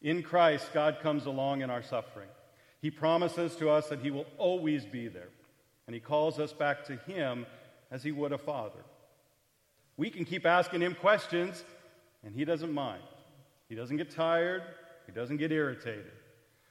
In 0.01 0.23
Christ, 0.23 0.73
God 0.73 0.99
comes 1.01 1.25
along 1.25 1.61
in 1.61 1.69
our 1.69 1.83
suffering. 1.83 2.29
He 2.81 2.89
promises 2.89 3.55
to 3.57 3.69
us 3.69 3.87
that 3.89 3.99
He 3.99 4.11
will 4.11 4.25
always 4.37 4.85
be 4.85 5.07
there, 5.07 5.29
and 5.87 5.93
He 5.93 5.99
calls 5.99 6.39
us 6.39 6.53
back 6.53 6.85
to 6.85 6.95
Him 6.95 7.45
as 7.91 8.03
He 8.03 8.11
would 8.11 8.31
a 8.31 8.37
father. 8.37 8.83
We 9.97 10.09
can 10.09 10.25
keep 10.25 10.45
asking 10.45 10.81
Him 10.81 10.95
questions, 10.95 11.63
and 12.23 12.35
he 12.35 12.45
doesn't 12.45 12.71
mind. 12.71 13.01
He 13.69 13.75
doesn't 13.75 13.97
get 13.97 14.11
tired, 14.11 14.63
he 15.05 15.11
doesn't 15.11 15.37
get 15.37 15.51
irritated. 15.51 16.11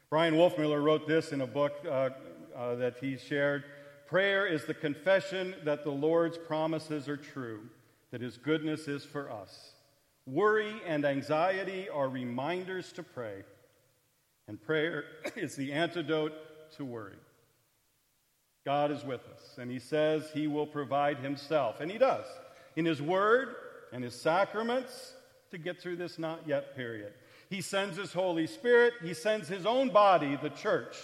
Bryan 0.09 0.35
Wolfmueller 0.35 0.83
wrote 0.83 1.07
this 1.07 1.33
in 1.33 1.40
a 1.40 1.47
book 1.47 1.73
uh, 1.87 2.11
uh, 2.57 2.75
that 2.76 2.97
he 3.00 3.16
shared 3.16 3.64
Prayer 4.07 4.45
is 4.45 4.64
the 4.64 4.75
confession 4.75 5.54
that 5.64 5.85
the 5.85 5.90
Lord's 5.90 6.37
promises 6.37 7.09
are 7.09 7.16
true, 7.16 7.61
that 8.11 8.21
his 8.21 8.37
goodness 8.37 8.88
is 8.88 9.04
for 9.04 9.30
us. 9.30 9.75
Worry 10.27 10.73
and 10.87 11.05
anxiety 11.05 11.89
are 11.89 12.09
reminders 12.09 12.93
to 12.93 13.03
pray, 13.03 13.43
and 14.49 14.61
prayer 14.61 15.05
is 15.37 15.57
the 15.57 15.73
antidote 15.73 16.33
to 16.77 16.85
worry. 16.85 17.17
God 18.65 18.91
is 18.91 19.05
with 19.05 19.23
us, 19.35 19.59
and 19.59 19.71
he 19.71 19.79
says 19.79 20.31
he 20.33 20.47
will 20.47 20.67
provide 20.67 21.19
himself, 21.19 21.81
and 21.81 21.91
he 21.91 21.99
does, 21.99 22.27
in 22.77 22.85
his 22.85 23.00
word 23.00 23.55
and 23.93 24.05
his 24.05 24.15
sacraments 24.15 25.15
to 25.50 25.59
get 25.59 25.81
through 25.81 25.97
this 25.97 26.19
not 26.19 26.47
yet 26.47 26.77
period. 26.77 27.12
He 27.50 27.61
sends 27.61 27.97
His 27.97 28.12
Holy 28.12 28.47
Spirit, 28.47 28.95
He 29.03 29.12
sends 29.12 29.49
His 29.49 29.67
own 29.67 29.91
body, 29.91 30.39
the 30.41 30.50
church, 30.50 30.97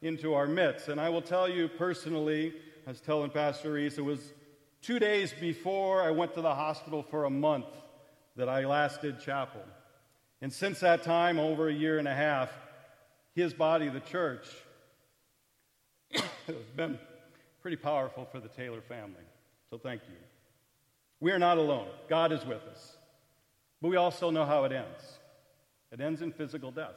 into 0.00 0.32
our 0.34 0.46
midst. 0.46 0.88
And 0.88 0.98
I 0.98 1.10
will 1.10 1.22
tell 1.22 1.48
you 1.48 1.68
personally, 1.68 2.54
I 2.86 2.90
was 2.90 3.00
telling 3.02 3.30
Pastor 3.30 3.72
Reese, 3.72 3.98
it 3.98 4.04
was 4.04 4.32
two 4.80 4.98
days 4.98 5.34
before 5.38 6.02
I 6.02 6.10
went 6.10 6.32
to 6.34 6.40
the 6.40 6.54
hospital 6.54 7.02
for 7.02 7.26
a 7.26 7.30
month 7.30 7.66
that 8.36 8.48
I 8.48 8.64
last 8.64 9.02
did 9.02 9.20
chapel. 9.20 9.62
And 10.42 10.52
since 10.52 10.80
that 10.80 11.02
time, 11.02 11.38
over 11.38 11.68
a 11.68 11.72
year 11.72 11.98
and 11.98 12.08
a 12.08 12.14
half, 12.14 12.50
his 13.34 13.52
body, 13.52 13.88
the 13.88 14.00
church, 14.00 14.46
has 16.12 16.56
been 16.76 16.98
pretty 17.62 17.76
powerful 17.76 18.26
for 18.30 18.40
the 18.40 18.48
Taylor 18.48 18.80
family. 18.80 19.24
So 19.68 19.78
thank 19.78 20.02
you. 20.08 20.16
We 21.20 21.32
are 21.32 21.38
not 21.38 21.58
alone. 21.58 21.88
God 22.08 22.32
is 22.32 22.44
with 22.44 22.62
us. 22.70 22.96
But 23.82 23.88
we 23.88 23.96
also 23.96 24.30
know 24.30 24.44
how 24.44 24.64
it 24.64 24.72
ends 24.72 25.18
it 25.92 26.00
ends 26.00 26.22
in 26.22 26.30
physical 26.30 26.70
death. 26.70 26.94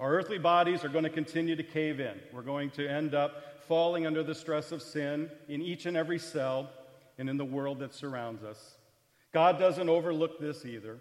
Our 0.00 0.14
earthly 0.14 0.38
bodies 0.38 0.82
are 0.82 0.88
going 0.88 1.04
to 1.04 1.10
continue 1.10 1.54
to 1.54 1.62
cave 1.62 2.00
in. 2.00 2.18
We're 2.32 2.40
going 2.42 2.70
to 2.70 2.88
end 2.88 3.14
up 3.14 3.60
falling 3.68 4.06
under 4.06 4.22
the 4.22 4.34
stress 4.34 4.72
of 4.72 4.80
sin 4.82 5.30
in 5.48 5.60
each 5.60 5.84
and 5.84 5.96
every 5.96 6.18
cell 6.18 6.70
and 7.18 7.28
in 7.28 7.36
the 7.36 7.44
world 7.44 7.80
that 7.80 7.94
surrounds 7.94 8.42
us. 8.42 8.76
God 9.32 9.58
doesn't 9.58 9.88
overlook 9.88 10.38
this 10.38 10.64
either. 10.64 10.98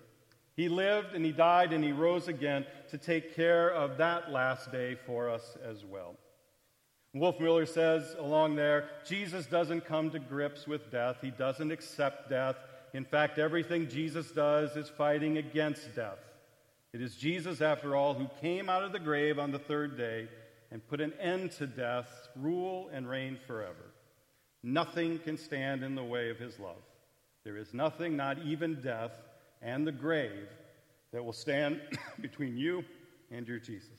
He 0.55 0.69
lived 0.69 1.13
and 1.13 1.25
he 1.25 1.31
died 1.31 1.73
and 1.73 1.83
he 1.83 1.91
rose 1.91 2.27
again 2.27 2.65
to 2.89 2.97
take 2.97 3.35
care 3.35 3.69
of 3.69 3.97
that 3.97 4.31
last 4.31 4.71
day 4.71 4.95
for 5.05 5.29
us 5.29 5.57
as 5.63 5.83
well. 5.85 6.15
Wolfmueller 7.15 7.67
says 7.67 8.15
along 8.17 8.55
there 8.55 8.89
Jesus 9.05 9.45
doesn't 9.45 9.85
come 9.85 10.09
to 10.11 10.19
grips 10.19 10.67
with 10.67 10.91
death, 10.91 11.17
he 11.21 11.31
doesn't 11.31 11.71
accept 11.71 12.29
death, 12.29 12.55
in 12.93 13.05
fact, 13.05 13.39
everything 13.39 13.87
Jesus 13.87 14.31
does 14.31 14.75
is 14.75 14.89
fighting 14.89 15.37
against 15.37 15.95
death. 15.95 16.19
It 16.93 17.01
is 17.01 17.15
Jesus, 17.15 17.61
after 17.61 17.95
all, 17.95 18.13
who 18.13 18.27
came 18.41 18.69
out 18.69 18.83
of 18.83 18.91
the 18.91 18.99
grave 18.99 19.39
on 19.39 19.51
the 19.51 19.59
third 19.59 19.97
day 19.97 20.27
and 20.71 20.85
put 20.87 20.99
an 20.99 21.13
end 21.19 21.51
to 21.53 21.67
death, 21.67 22.09
rule 22.35 22.89
and 22.91 23.09
reign 23.09 23.37
forever. 23.47 23.93
Nothing 24.61 25.19
can 25.19 25.37
stand 25.37 25.83
in 25.83 25.95
the 25.95 26.03
way 26.03 26.29
of 26.29 26.37
his 26.37 26.59
love. 26.59 26.83
There 27.43 27.57
is 27.57 27.73
nothing, 27.73 28.15
not 28.15 28.37
even 28.39 28.81
death 28.81 29.11
and 29.61 29.85
the 29.85 29.91
grave, 29.91 30.47
that 31.11 31.23
will 31.23 31.33
stand 31.33 31.81
between 32.21 32.57
you 32.57 32.83
and 33.31 33.47
your 33.47 33.59
Jesus. 33.59 33.89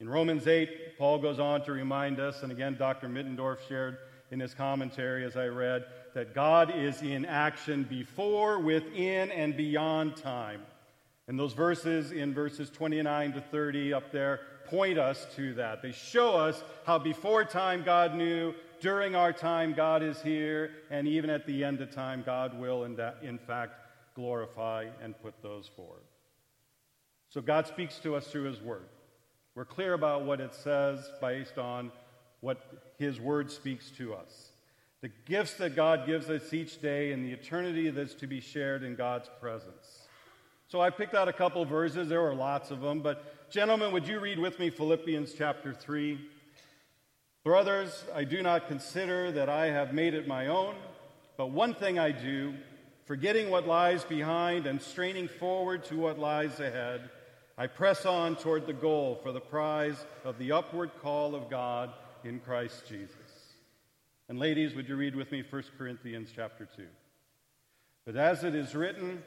In 0.00 0.08
Romans 0.08 0.48
8, 0.48 0.98
Paul 0.98 1.18
goes 1.18 1.38
on 1.38 1.64
to 1.64 1.72
remind 1.72 2.18
us, 2.18 2.42
and 2.42 2.50
again, 2.50 2.76
Dr. 2.76 3.08
Middendorf 3.08 3.58
shared 3.68 3.98
in 4.32 4.40
his 4.40 4.54
commentary 4.54 5.24
as 5.24 5.36
I 5.36 5.46
read, 5.46 5.84
that 6.14 6.34
God 6.34 6.74
is 6.74 7.02
in 7.02 7.24
action 7.24 7.84
before, 7.84 8.58
within, 8.58 9.30
and 9.30 9.56
beyond 9.56 10.16
time. 10.16 10.62
And 11.28 11.38
those 11.38 11.52
verses 11.52 12.10
in 12.10 12.34
verses 12.34 12.68
29 12.68 13.34
to 13.34 13.40
30 13.40 13.94
up 13.94 14.10
there 14.10 14.40
point 14.66 14.98
us 14.98 15.26
to 15.36 15.54
that. 15.54 15.82
They 15.82 15.92
show 15.92 16.34
us 16.34 16.64
how 16.84 16.98
before 16.98 17.44
time 17.44 17.82
God 17.84 18.14
knew, 18.14 18.54
during 18.82 19.14
our 19.14 19.32
time 19.32 19.72
God 19.72 20.02
is 20.02 20.20
here, 20.20 20.72
and 20.90 21.06
even 21.06 21.30
at 21.30 21.46
the 21.46 21.62
end 21.62 21.80
of 21.80 21.92
time 21.92 22.24
God 22.26 22.58
will, 22.58 22.82
in, 22.84 22.96
that, 22.96 23.18
in 23.22 23.38
fact, 23.38 23.74
glorify 24.14 24.86
and 25.00 25.14
put 25.22 25.40
those 25.40 25.68
forward. 25.68 26.02
So 27.30 27.40
God 27.40 27.68
speaks 27.68 27.98
to 28.00 28.16
us 28.16 28.26
through 28.26 28.42
His 28.42 28.60
Word. 28.60 28.88
We're 29.54 29.64
clear 29.64 29.94
about 29.94 30.24
what 30.24 30.40
it 30.40 30.52
says 30.52 31.08
based 31.20 31.58
on 31.58 31.92
what 32.40 32.58
His 32.98 33.20
Word 33.20 33.50
speaks 33.50 33.90
to 33.92 34.14
us. 34.14 34.50
the 35.00 35.10
gifts 35.26 35.54
that 35.54 35.74
God 35.74 36.06
gives 36.06 36.30
us 36.30 36.52
each 36.52 36.80
day, 36.80 37.12
and 37.12 37.24
the 37.24 37.32
eternity 37.32 37.90
that's 37.90 38.14
to 38.14 38.26
be 38.26 38.40
shared 38.40 38.82
in 38.84 38.94
God's 38.94 39.28
presence. 39.40 40.06
So 40.68 40.80
I 40.80 40.90
picked 40.90 41.14
out 41.14 41.28
a 41.28 41.32
couple 41.32 41.64
verses. 41.64 42.08
There 42.08 42.22
were 42.22 42.34
lots 42.34 42.70
of 42.70 42.80
them, 42.80 43.00
but 43.00 43.50
gentlemen, 43.50 43.92
would 43.92 44.06
you 44.06 44.20
read 44.20 44.38
with 44.38 44.58
me 44.58 44.70
Philippians 44.70 45.34
chapter 45.34 45.72
3? 45.72 46.18
Brothers, 47.44 48.04
I 48.14 48.22
do 48.22 48.40
not 48.40 48.68
consider 48.68 49.32
that 49.32 49.48
I 49.48 49.66
have 49.66 49.92
made 49.92 50.14
it 50.14 50.28
my 50.28 50.46
own, 50.46 50.76
but 51.36 51.50
one 51.50 51.74
thing 51.74 51.98
I 51.98 52.12
do, 52.12 52.54
forgetting 53.04 53.50
what 53.50 53.66
lies 53.66 54.04
behind 54.04 54.68
and 54.68 54.80
straining 54.80 55.26
forward 55.26 55.82
to 55.86 55.96
what 55.96 56.20
lies 56.20 56.60
ahead, 56.60 57.10
I 57.58 57.66
press 57.66 58.06
on 58.06 58.36
toward 58.36 58.68
the 58.68 58.72
goal 58.72 59.18
for 59.24 59.32
the 59.32 59.40
prize 59.40 59.96
of 60.24 60.38
the 60.38 60.52
upward 60.52 60.92
call 61.02 61.34
of 61.34 61.50
God 61.50 61.90
in 62.22 62.38
Christ 62.38 62.86
Jesus. 62.88 63.16
And 64.28 64.38
ladies, 64.38 64.76
would 64.76 64.88
you 64.88 64.94
read 64.94 65.16
with 65.16 65.32
me 65.32 65.42
1 65.42 65.64
Corinthians 65.76 66.30
chapter 66.32 66.68
2? 66.76 66.84
But 68.06 68.14
as 68.14 68.44
it 68.44 68.54
is 68.54 68.76
written, 68.76 69.20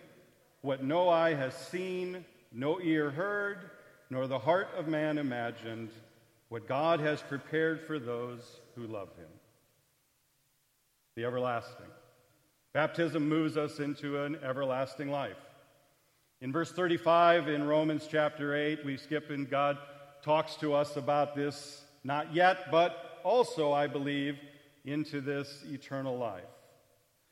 what 0.61 0.81
no 0.81 1.09
eye 1.09 1.33
has 1.33 1.53
seen, 1.53 2.23
no 2.53 2.79
ear 2.79 3.11
heard, 3.11 3.71
nor 4.09 4.25
the 4.25 4.39
heart 4.39 4.69
of 4.77 4.87
man 4.87 5.17
imagined, 5.17 5.89
what 6.49 6.67
God 6.67 6.99
has 6.99 7.21
prepared 7.21 7.81
for 7.85 7.99
those 7.99 8.59
who 8.75 8.87
love 8.87 9.09
him. 9.17 9.27
The 11.15 11.25
everlasting. 11.25 11.87
Baptism 12.73 13.27
moves 13.27 13.57
us 13.57 13.79
into 13.79 14.21
an 14.21 14.37
everlasting 14.43 15.09
life. 15.09 15.37
In 16.41 16.51
verse 16.51 16.71
35 16.71 17.47
in 17.47 17.65
Romans 17.65 18.07
chapter 18.09 18.53
8, 18.53 18.85
we 18.85 18.97
skip 18.97 19.29
and 19.29 19.49
God 19.49 19.77
talks 20.21 20.55
to 20.57 20.73
us 20.73 20.97
about 20.97 21.35
this, 21.35 21.83
not 22.03 22.33
yet, 22.35 22.69
but 22.71 23.21
also, 23.23 23.71
I 23.71 23.87
believe, 23.87 24.37
into 24.83 25.21
this 25.21 25.63
eternal 25.67 26.17
life. 26.17 26.43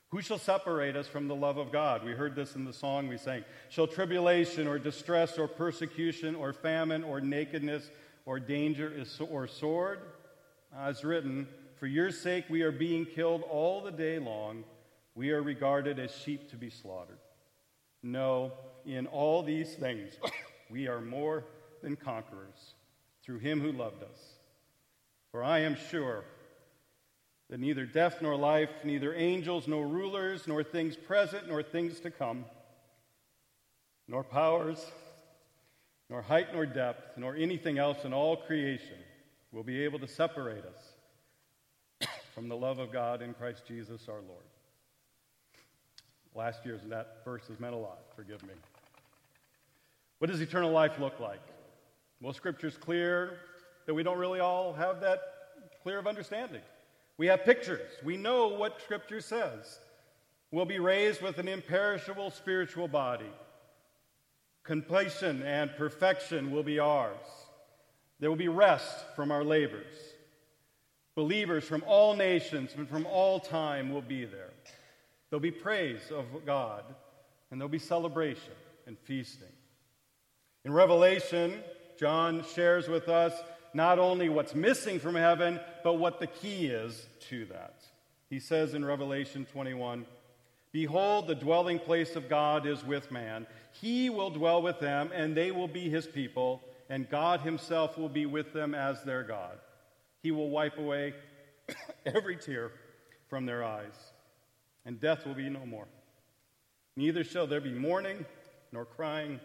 Who 0.10 0.22
shall 0.22 0.38
separate 0.38 0.96
us 0.96 1.08
from 1.08 1.27
the 1.27 1.36
love 1.36 1.58
of 1.58 1.72
God? 1.72 2.05
We 2.05 2.12
heard 2.12 2.36
this 2.36 2.55
in 2.55 2.65
the 2.65 2.74
song 2.74 3.08
we 3.08 3.17
sang. 3.17 3.43
Shall 3.70 3.88
tribulation 3.88 4.67
or 4.67 4.77
distress 4.77 5.39
or 5.39 5.48
persecution 5.48 6.36
or 6.36 6.53
famine 6.53 7.03
or 7.03 7.20
nakedness 7.20 7.89
or 8.25 8.39
danger 8.39 9.03
or 9.30 9.48
sword. 9.48 10.00
Uh, 10.75 10.89
as 10.89 11.03
written, 11.03 11.48
For 11.80 11.88
your 11.88 12.12
sake 12.12 12.46
we 12.50 12.62
are 12.62 12.72
being 12.72 13.06
killed 13.06 13.44
all 13.50 13.82
the 13.82 13.92
day 13.92 14.20
long. 14.20 14.63
We 15.15 15.32
are 15.32 15.42
regarded 15.42 16.00
as 16.00 16.15
sheep 16.15 16.50
to 16.51 16.56
be 16.56 16.70
slaughtered. 16.70 17.20
No, 18.01 18.51
in 18.86 19.08
all 19.08 19.44
these 19.44 19.74
things 19.75 20.13
we 20.70 20.88
are 20.88 21.01
more 21.01 21.46
than 21.82 21.96
conquerors 21.96 22.74
through 23.24 23.39
him 23.39 23.62
who 23.62 23.72
loved 23.72 24.03
us. 24.03 24.34
For 25.32 25.44
I 25.44 25.60
am 25.60 25.75
sure 25.89 26.24
that 27.50 27.60
neither 27.60 27.86
death 27.86 28.22
nor 28.22 28.36
life, 28.36 28.70
neither 28.84 29.13
angels 29.13 29.68
nor 29.68 29.88
rulers, 29.88 30.48
nor 30.48 30.63
things 30.63 30.96
present 30.96 31.48
nor 31.48 31.62
things 31.62 32.00
to 32.01 32.12
come, 32.12 32.46
nor 34.08 34.24
powers, 34.24 34.84
nor 36.13 36.22
height 36.22 36.53
nor 36.53 36.63
depth, 36.63 37.17
nor 37.17 37.36
anything 37.36 37.79
else 37.79 38.05
in 38.05 38.13
all 38.13 38.38
creation 38.38 39.00
will 39.51 39.63
be 39.63 39.84
able 39.84 39.98
to 39.98 40.08
separate 40.08 40.63
us 40.63 42.08
from 42.36 42.48
the 42.48 42.55
love 42.55 42.77
of 42.77 42.93
God 42.93 43.24
in 43.24 43.34
Christ 43.34 43.63
Jesus 43.67 44.08
our 44.08 44.22
Lord. 44.27 44.46
Last 46.36 46.67
year's 46.67 46.82
that 46.89 47.25
verse 47.25 47.48
has 47.48 47.60
meant 47.60 47.74
a 47.74 47.77
lot. 47.77 47.98
Forgive 48.15 48.43
me. 48.43 48.53
What 50.20 50.29
does 50.29 50.39
eternal 50.39 50.70
life 50.70 51.00
look 51.00 51.20
like? 51.20 51.41
Well, 52.22 52.32
Scripture's 52.32 52.77
clear 52.77 53.39
that 53.88 53.96
we 53.96 54.03
don't 54.03 54.20
really 54.20 54.39
all 54.39 54.72
have 54.72 55.01
that 55.01 55.20
clear 55.82 55.98
of 55.98 56.05
understanding. 56.05 56.62
We 57.17 57.25
have 57.25 57.43
pictures. 57.43 57.89
We 58.03 58.17
know 58.17 58.50
what 58.50 58.79
Scripture 58.84 59.20
says. 59.20 59.79
We'll 60.51 60.65
be 60.65 60.77
raised 60.77 61.24
with 61.24 61.39
an 61.39 61.48
imperishable 61.48 62.29
spiritual 62.29 62.88
body. 62.88 63.32
Completion 64.63 65.41
and 65.43 65.72
perfection 65.75 66.51
will 66.51 66.63
be 66.63 66.79
ours. 66.79 67.17
There 68.20 68.29
will 68.29 68.37
be 68.37 68.48
rest 68.48 69.05
from 69.16 69.31
our 69.31 69.44
labors. 69.44 69.96
Believers 71.16 71.66
from 71.66 71.83
all 71.85 72.16
nations 72.16 72.72
and 72.75 72.87
from 72.87 73.05
all 73.05 73.40
time 73.40 73.94
will 73.94 74.01
be 74.01 74.25
there. 74.25 74.51
There'll 75.29 75.42
be 75.42 75.51
praise 75.51 76.11
of 76.11 76.25
God, 76.46 76.83
and 77.51 77.59
there'll 77.59 77.70
be 77.70 77.79
celebration 77.79 78.53
and 78.87 78.98
feasting. 79.00 79.48
In 80.64 80.72
Revelation, 80.72 81.59
John 82.00 82.46
shares 82.55 82.87
with 82.87 83.09
us 83.09 83.33
not 83.74 84.00
only 84.00 84.29
what's 84.29 84.55
missing 84.55 85.00
from 85.00 85.16
heaven, 85.16 85.59
but 85.83 85.96
what 85.96 86.20
the 86.20 86.27
key 86.27 86.68
is 86.68 87.05
to 87.29 87.46
that. 87.46 87.81
He 88.29 88.40
says 88.40 88.74
in 88.74 88.85
Revelation 88.85 89.46
21 89.51 90.05
Behold, 90.74 91.27
the 91.27 91.36
dwelling 91.36 91.77
place 91.77 92.16
of 92.16 92.27
God 92.27 92.66
is 92.66 92.83
with 92.83 93.12
man. 93.12 93.46
He 93.79 94.09
will 94.09 94.31
dwell 94.31 94.62
with 94.62 94.79
them, 94.79 95.12
and 95.14 95.38
they 95.38 95.51
will 95.51 95.68
be 95.68 95.88
his 95.88 96.07
people, 96.07 96.64
and 96.90 97.09
God 97.09 97.42
himself 97.42 97.96
will 97.96 98.09
be 98.09 98.25
with 98.25 98.53
them 98.53 98.74
as 98.74 99.03
their 99.03 99.22
God. 99.22 99.59
He 100.24 100.31
will 100.31 100.50
wipe 100.50 100.79
away 100.79 101.14
every 102.07 102.36
tear 102.38 102.72
from 103.29 103.46
their 103.46 103.64
eyes, 103.64 103.94
and 104.83 105.00
death 105.00 105.27
will 105.27 105.36
be 105.36 105.48
no 105.48 105.64
more. 105.64 105.88
Neither 106.96 107.24
shall 107.24 107.46
there 107.46 107.62
be 107.62 107.72
mourning, 107.72 108.25
nor 108.72 108.86
crying, 108.86 109.40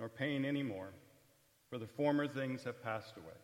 nor 0.00 0.08
pain 0.08 0.44
any 0.44 0.64
more, 0.64 0.90
for 1.70 1.78
the 1.78 1.86
former 1.86 2.26
things 2.26 2.64
have 2.64 2.82
passed 2.82 3.16
away. 3.16 3.38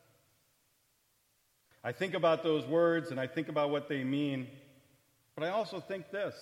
I 1.84 1.92
think 1.92 2.14
about 2.14 2.42
those 2.42 2.66
words 2.66 3.12
and 3.12 3.20
I 3.20 3.28
think 3.28 3.48
about 3.48 3.70
what 3.70 3.88
they 3.88 4.02
mean, 4.02 4.48
but 5.36 5.44
I 5.44 5.50
also 5.50 5.78
think 5.78 6.10
this 6.10 6.34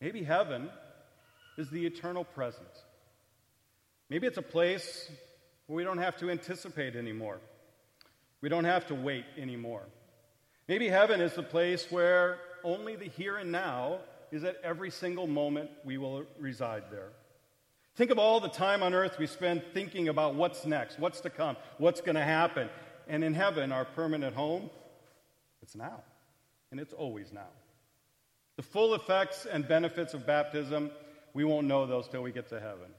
maybe 0.00 0.22
heaven 0.22 0.70
is 1.56 1.70
the 1.70 1.84
eternal 1.86 2.24
present. 2.24 2.68
Maybe 4.10 4.26
it's 4.26 4.38
a 4.38 4.42
place 4.42 5.10
where 5.66 5.76
we 5.76 5.84
don't 5.84 5.98
have 5.98 6.16
to 6.18 6.30
anticipate 6.30 6.96
anymore. 6.96 7.40
We 8.40 8.48
don't 8.48 8.64
have 8.64 8.86
to 8.86 8.94
wait 8.94 9.24
anymore. 9.36 9.82
Maybe 10.68 10.88
heaven 10.88 11.20
is 11.20 11.34
the 11.34 11.42
place 11.42 11.86
where 11.90 12.38
only 12.62 12.96
the 12.96 13.08
here 13.08 13.36
and 13.36 13.50
now 13.50 13.98
is 14.30 14.44
at 14.44 14.56
every 14.62 14.90
single 14.90 15.26
moment 15.26 15.70
we 15.84 15.98
will 15.98 16.24
reside 16.38 16.84
there. 16.90 17.10
Think 17.96 18.10
of 18.10 18.18
all 18.18 18.38
the 18.38 18.48
time 18.48 18.82
on 18.82 18.94
earth 18.94 19.18
we 19.18 19.26
spend 19.26 19.62
thinking 19.74 20.08
about 20.08 20.34
what's 20.34 20.64
next, 20.64 20.98
what's 20.98 21.20
to 21.22 21.30
come, 21.30 21.56
what's 21.78 22.00
going 22.00 22.14
to 22.14 22.22
happen. 22.22 22.68
And 23.08 23.24
in 23.24 23.34
heaven, 23.34 23.72
our 23.72 23.84
permanent 23.84 24.36
home, 24.36 24.70
it's 25.62 25.74
now. 25.74 26.02
And 26.70 26.78
it's 26.78 26.92
always 26.92 27.32
now. 27.32 27.48
The 28.58 28.64
full 28.64 28.94
effects 28.94 29.46
and 29.46 29.68
benefits 29.68 30.14
of 30.14 30.26
baptism, 30.26 30.90
we 31.32 31.44
won't 31.44 31.68
know 31.68 31.86
those 31.86 32.08
till 32.08 32.24
we 32.24 32.32
get 32.32 32.48
to 32.48 32.58
heaven. 32.58 32.90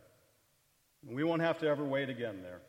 We 1.06 1.26
won't 1.26 1.42
have 1.42 1.58
to 1.58 1.68
ever 1.68 1.84
wait 1.84 2.08
again 2.10 2.42
there. 2.42 2.62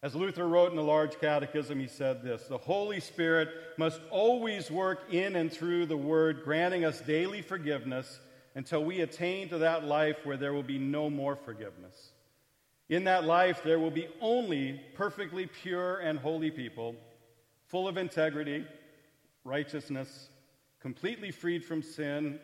As 0.00 0.14
Luther 0.14 0.46
wrote 0.46 0.70
in 0.70 0.76
the 0.76 0.84
Large 0.84 1.18
Catechism, 1.20 1.80
he 1.80 1.88
said 1.88 2.22
this 2.22 2.44
The 2.44 2.58
Holy 2.58 3.00
Spirit 3.00 3.48
must 3.76 4.00
always 4.08 4.70
work 4.70 5.12
in 5.12 5.34
and 5.34 5.52
through 5.52 5.86
the 5.86 5.96
Word, 5.96 6.42
granting 6.44 6.84
us 6.84 7.00
daily 7.00 7.42
forgiveness 7.42 8.20
until 8.54 8.84
we 8.84 9.00
attain 9.00 9.48
to 9.48 9.58
that 9.58 9.82
life 9.82 10.18
where 10.22 10.36
there 10.36 10.52
will 10.52 10.62
be 10.62 10.78
no 10.78 11.10
more 11.10 11.34
forgiveness. 11.34 12.12
In 12.88 13.02
that 13.04 13.24
life, 13.24 13.62
there 13.64 13.80
will 13.80 13.90
be 13.90 14.06
only 14.20 14.80
perfectly 14.94 15.46
pure 15.46 15.98
and 15.98 16.20
holy 16.20 16.52
people, 16.52 16.94
full 17.66 17.88
of 17.88 17.96
integrity, 17.96 18.64
righteousness, 19.42 20.28
completely 20.80 21.30
freed 21.30 21.64
from 21.64 21.82
sin, 21.82 22.38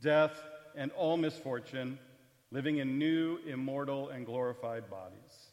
death, 0.00 0.42
and 0.74 0.90
all 0.92 1.16
misfortune 1.16 1.98
living 2.50 2.78
in 2.78 2.98
new, 2.98 3.38
immortal, 3.46 4.10
and 4.10 4.26
glorified 4.26 4.88
bodies. 4.90 5.52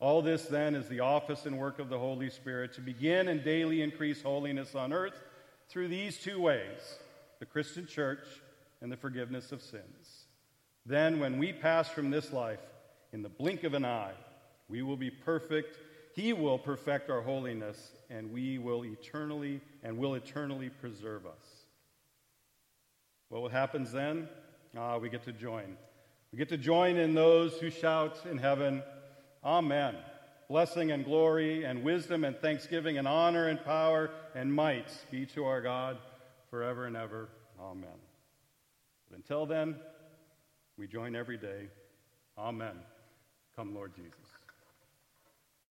All 0.00 0.22
this, 0.22 0.46
then, 0.46 0.74
is 0.74 0.88
the 0.88 1.00
office 1.00 1.46
and 1.46 1.58
work 1.58 1.78
of 1.78 1.88
the 1.88 1.98
Holy 1.98 2.30
Spirit 2.30 2.72
to 2.74 2.80
begin 2.80 3.28
and 3.28 3.44
daily 3.44 3.82
increase 3.82 4.22
holiness 4.22 4.74
on 4.74 4.92
earth 4.92 5.22
through 5.68 5.88
these 5.88 6.18
two 6.18 6.40
ways 6.40 6.98
the 7.38 7.46
Christian 7.46 7.86
church 7.86 8.26
and 8.80 8.90
the 8.90 8.96
forgiveness 8.96 9.52
of 9.52 9.62
sins. 9.62 10.26
Then, 10.84 11.20
when 11.20 11.38
we 11.38 11.52
pass 11.52 11.88
from 11.88 12.10
this 12.10 12.32
life, 12.32 12.60
in 13.12 13.22
the 13.22 13.28
blink 13.28 13.64
of 13.64 13.74
an 13.74 13.84
eye, 13.84 14.14
we 14.68 14.82
will 14.82 14.96
be 14.96 15.10
perfect. 15.10 15.76
He 16.12 16.32
will 16.32 16.58
perfect 16.58 17.08
our 17.10 17.22
holiness, 17.22 17.92
and 18.08 18.32
we 18.32 18.58
will 18.58 18.84
eternally 18.84 19.60
and 19.82 19.98
will 19.98 20.14
eternally 20.14 20.68
preserve 20.68 21.26
us. 21.26 21.44
Well, 23.28 23.42
what 23.42 23.52
happens 23.52 23.92
then? 23.92 24.28
Ah, 24.76 24.98
we 24.98 25.08
get 25.08 25.22
to 25.24 25.32
join 25.32 25.76
we 26.32 26.38
get 26.38 26.48
to 26.50 26.56
join 26.56 26.96
in 26.96 27.14
those 27.14 27.54
who 27.54 27.70
shout 27.70 28.24
in 28.30 28.38
heaven, 28.38 28.82
Amen. 29.42 29.96
Blessing 30.48 30.90
and 30.90 31.04
glory 31.04 31.64
and 31.64 31.82
wisdom 31.82 32.24
and 32.24 32.36
thanksgiving 32.36 32.98
and 32.98 33.08
honor 33.08 33.48
and 33.48 33.64
power 33.64 34.10
and 34.34 34.52
might 34.52 34.92
be 35.10 35.24
to 35.26 35.44
our 35.44 35.60
God 35.60 35.98
forever 36.50 36.86
and 36.86 36.96
ever. 36.96 37.28
Amen. 37.58 37.88
But 39.08 39.16
until 39.16 39.46
then, 39.46 39.76
we 40.76 40.86
join 40.86 41.16
every 41.16 41.38
day. 41.38 41.68
Amen. 42.36 42.74
Come, 43.56 43.74
Lord 43.74 43.94
Jesus. 43.94 44.19